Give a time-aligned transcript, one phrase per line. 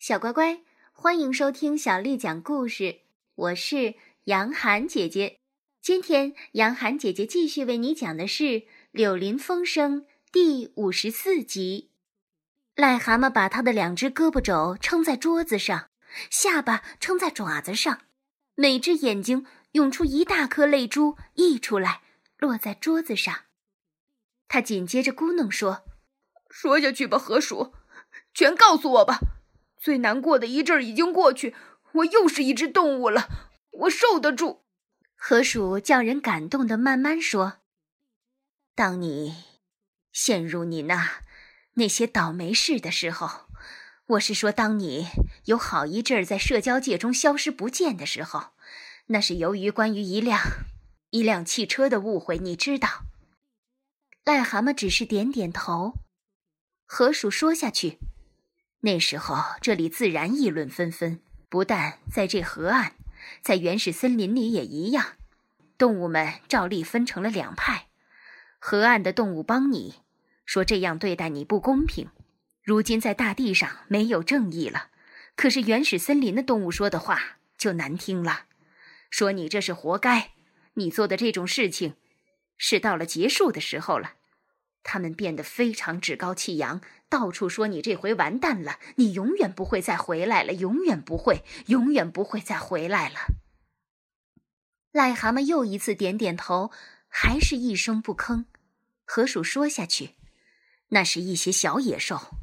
[0.00, 0.62] 小乖乖，
[0.92, 3.00] 欢迎收听小丽讲故事。
[3.34, 5.40] 我是杨涵姐姐。
[5.82, 8.44] 今天，杨涵姐姐继续为你讲的是
[8.92, 10.00] 《柳林风声》
[10.32, 11.90] 第五十四集。
[12.76, 15.90] 癞蛤蟆把他的两只胳膊肘撑在桌子上，
[16.30, 18.00] 下巴撑在爪子上，
[18.54, 22.00] 每只眼睛涌出一大颗泪珠溢出来，
[22.38, 23.40] 落在桌子上。
[24.48, 25.84] 他紧接着咕哝说
[26.48, 27.74] ：“说下去吧，河鼠，
[28.32, 29.18] 全告诉我吧。”
[29.80, 31.54] 最难过的一阵已经过去，
[31.92, 34.62] 我又是一只动物了，我受得住。
[35.16, 37.58] 河鼠叫人感动的慢慢说
[38.76, 39.44] ：“当你
[40.12, 41.22] 陷入你那
[41.74, 43.46] 那些倒霉事的时候，
[44.06, 45.06] 我是说，当你
[45.46, 48.52] 有好一阵在社交界中消失不见的时候，
[49.06, 50.38] 那是由于关于一辆
[51.08, 53.04] 一辆汽车的误会，你知道。”
[54.26, 55.94] 癞蛤蟆只是点点头。
[56.84, 57.98] 河鼠说下去。
[58.80, 61.20] 那时候，这里自然议论纷纷。
[61.48, 62.92] 不但在这河岸，
[63.42, 65.16] 在原始森林里也一样。
[65.76, 67.88] 动物们照例分成了两派。
[68.58, 69.96] 河岸的动物帮你
[70.46, 72.08] 说这样对待你不公平。
[72.62, 74.90] 如今在大地上没有正义了，
[75.34, 78.44] 可是原始森林的动物说的话就难听了，
[79.10, 80.30] 说你这是活该，
[80.74, 81.96] 你做的这种事情
[82.56, 84.12] 是到了结束的时候了。
[84.82, 93.16] 他们变得非常趾高气扬，到处说你这回完蛋了，你永远不会再回来了，永远不会，永远不会再回来了。
[94.92, 96.70] 癞蛤蟆又一次点点头，
[97.08, 98.46] 还是一声不吭。
[99.04, 100.16] 河鼠说下去
[100.90, 102.34] ：“那是一些小野兽，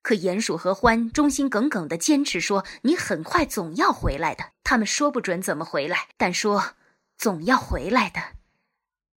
[0.00, 4.52] 可鼹鼠和獾忠心耿耿的坚持说，你很快总要回来的。
[4.62, 6.74] 他们说不准怎么回来，但说
[7.18, 8.20] 总要回来的。”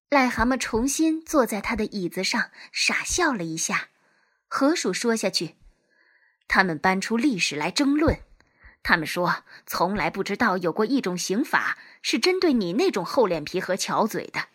[0.10, 3.90] 癞蛤蟆重新坐在他的椅子上，傻笑了一下。
[4.48, 5.56] 河鼠说下去
[6.48, 8.20] ：“他们搬出历史来争论，
[8.84, 14.48] 他们说从来不知道有过一种刑法是针对你那种厚脸皮和巧嘴的。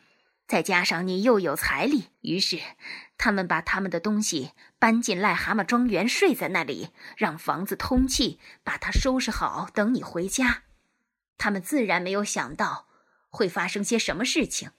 [0.47, 2.61] 再加上你又有财力，于是
[3.19, 10.63] 他们把他们的东西搬进癞蛤蟆庄园，睡在那里，让房子通气，把它收拾好，等你回家。
[11.37, 12.87] 他们自然没有想到
[13.29, 14.71] 会发生些什么事情。”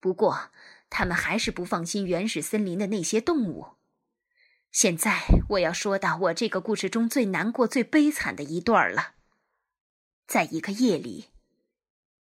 [0.00, 0.50] 不过，
[0.88, 3.76] 他们还是不放心原始森林的那些动物。
[4.70, 9.14] 现在我要说到我这个故事中最难过、最悲惨的一段了。
[10.26, 11.30] 在一个夜里，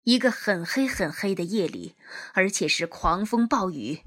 [0.03, 1.95] 一个很黑很黑的夜里，
[2.33, 4.01] 而且是狂风暴雨，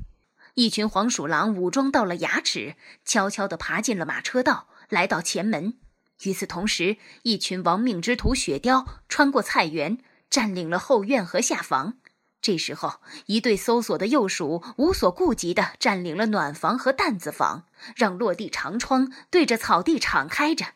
[0.54, 5.78] 一群黄鼠狼武装到了牙齿，悄悄地爬进了马车道，来到前门。
[6.22, 11.99] 与此同时，一群亡命之徒雪貂穿过菜园，占领了后院和下房。
[12.42, 17.64] 这时候，一对搜索的幼鼠无所顾忌地占领了暖房和担子房，
[17.94, 20.66] 让落地长窗对着草地敞开着。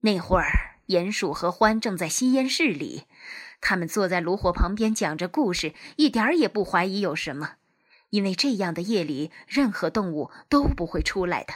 [0.00, 3.04] 那会儿，鼹鼠和獾正在吸烟室里，
[3.60, 7.54] 他们坐在炉火旁边讲着故事，一点儿也不怀疑有什么，
[8.10, 11.54] 因为这样的夜里，任何动物都不会出来的。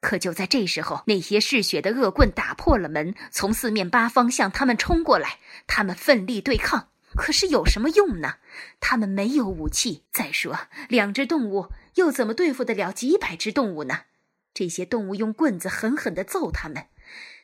[0.00, 6.90] 可就在这时候，那些嗜血的恶棍打破了门，从四面八方向他们冲过来，他们奋力对抗。
[7.16, 8.34] 可是有什么用呢？
[8.80, 10.04] 他们没有武器。
[10.12, 14.02] 再说，两只动物又怎么对付得了几百只动物呢？
[14.52, 16.86] 这些动物用棍子狠狠地揍他们。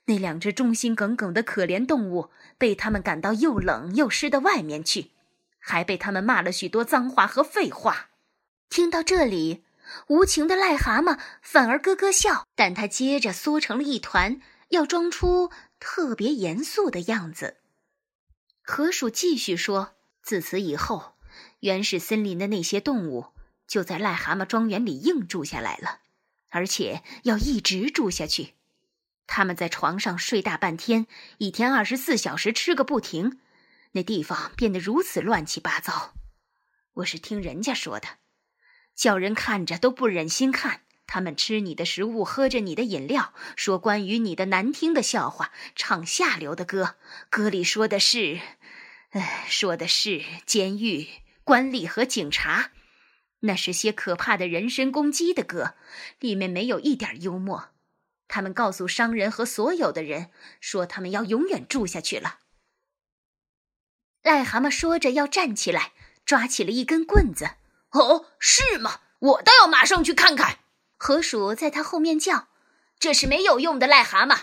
[0.07, 5.11] 那两只忠心耿耿的可怜动物被他们赶到又冷又湿的外面去，
[5.59, 8.09] 还被他们骂了许多脏话和废话。
[8.69, 9.65] 听到这里，
[10.09, 17.59] 无情的癞蛤蟆反而咯咯笑，但他接着缩成了一团，要装出特别严肃的样子。
[18.71, 21.17] 河鼠继续说：“自此以后，
[21.59, 23.33] 原始森林的那些动物
[23.67, 25.99] 就在癞蛤蟆庄园里硬住下来了，
[26.51, 28.55] 而且要一直住下去。
[29.27, 31.09] 他们在床上睡大半天，
[31.39, 33.41] 一天二十四小时吃个不停。
[33.91, 36.15] 那地方变得如此乱七八糟，
[36.93, 38.07] 我是听人家说的，
[38.95, 40.83] 叫人看着都不忍心看。
[41.09, 46.95] 他们吃你的食物，喝着你的饮料，说关于你的难听的笑话，唱下流的歌。
[47.31, 48.39] 歌里说的是。”
[49.10, 51.09] 哎，说的是监狱、
[51.42, 52.71] 官吏和警察，
[53.41, 55.74] 那是些可怕的人身攻击的歌，
[56.21, 57.71] 里面没有一点幽默。
[58.28, 60.30] 他们告诉商人和所有的人，
[60.60, 62.39] 说他们要永远住下去了。
[64.22, 65.92] 癞蛤蟆说着要站起来，
[66.24, 67.56] 抓起了一根棍子。
[67.91, 69.01] 哦，是吗？
[69.18, 70.60] 我倒要马上去看看。
[70.97, 72.48] 河鼠在他后面叫
[73.01, 74.42] ：“这是没有用的癞蛤蟆，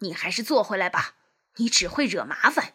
[0.00, 1.14] 你还是坐回来吧，
[1.56, 2.74] 你只会惹麻烦。”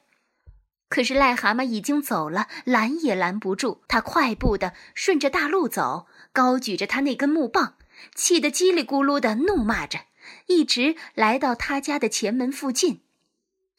[0.93, 3.81] 可是癞蛤蟆已经走了，拦也拦不住。
[3.87, 7.77] 他快步的顺着大路走，高举着他那根木棒，
[8.13, 10.01] 气得叽里咕噜的怒骂着，
[10.45, 13.01] 一直来到他家的前门附近。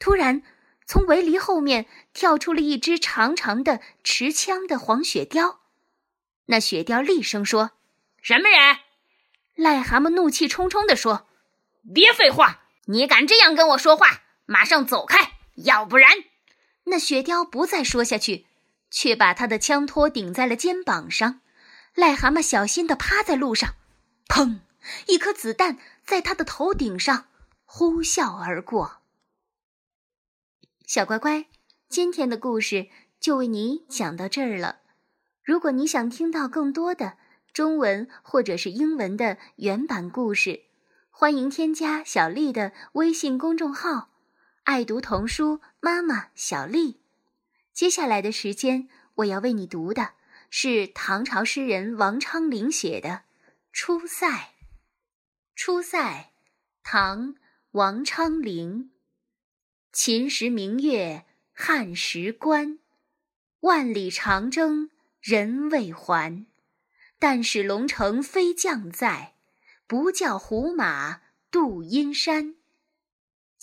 [0.01, 0.43] 突然，
[0.89, 5.59] 从围篱后面跳出了一只长长的持枪的黄雪貂。
[6.47, 7.71] 那雪貂厉声说
[8.21, 8.79] ：“什么人？”
[9.57, 11.29] 癞蛤蟆怒气冲冲地说
[11.95, 12.63] ：“别废话！
[12.87, 16.11] 你敢这样跟我说话，马上走开，要不然……”
[16.85, 18.47] 那雪貂不再说下去，
[18.91, 21.41] 却把他的枪托顶在了肩膀上。
[21.95, 23.75] 癞蛤蟆小心地趴在路上，
[24.29, 24.61] 砰！
[25.07, 27.27] 一颗子弹在他的头顶上
[27.65, 28.99] 呼啸而过。
[30.87, 31.47] 小乖乖，
[31.89, 32.89] 今天的故事
[33.21, 34.81] 就为你讲到这儿了。
[35.43, 37.17] 如果你想听到更多的
[37.53, 40.65] 中文或者是英文的原版故事，
[41.11, 44.11] 欢迎添加小丽的微信公众号
[44.65, 47.01] “爱读童书妈妈小丽”。
[47.73, 50.15] 接下来的时间，我要为你读的
[50.49, 53.09] 是唐朝诗人王昌龄写的
[53.73, 54.27] 《出塞》。
[55.55, 56.33] 《出塞》，
[56.83, 57.35] 唐·
[57.73, 58.91] 王昌龄。
[59.93, 62.79] 秦时明月汉时关，
[63.61, 64.91] 万里长征。
[65.21, 66.45] 人未还，
[67.19, 69.37] 但使龙城飞将在，
[69.87, 72.57] 不教胡马度阴山。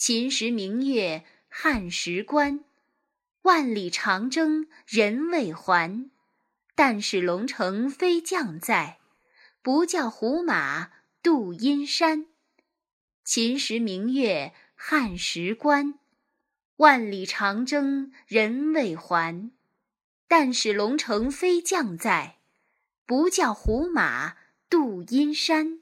[0.04, 2.66] 秦时明月汉时关，
[3.44, 6.10] 万里长征人未还，
[6.74, 8.98] 但使龙城飞将在，
[9.62, 10.90] 不教胡马
[11.22, 12.26] 度阴山。
[13.24, 16.00] 秦时明月汉时关，
[16.78, 19.52] 万里长征人未还。
[20.28, 22.40] 但使龙城飞将在，
[23.06, 24.36] 不教胡马
[24.68, 25.80] 度阴山。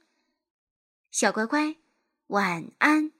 [1.09, 1.77] 小乖乖，
[2.27, 3.13] 晚安。